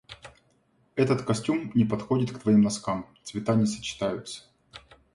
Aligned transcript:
Этот 0.95 1.21
костюм 1.21 1.71
не 1.75 1.85
подходит 1.85 2.31
к 2.31 2.39
твоим 2.41 2.63
носкам. 2.63 3.05
Цвета 3.21 3.53
не 3.53 3.67
сочетаются. 3.67 4.45